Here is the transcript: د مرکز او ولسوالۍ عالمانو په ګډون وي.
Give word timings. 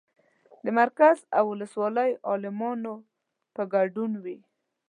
د 0.63 0.65
مرکز 0.79 1.17
او 1.37 1.43
ولسوالۍ 1.53 2.11
عالمانو 2.29 2.93
په 3.55 3.61
ګډون 3.73 4.11
وي. 4.23 4.37